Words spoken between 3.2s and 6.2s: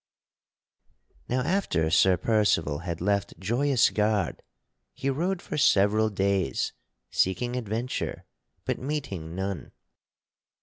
Joyous Gard he rode for several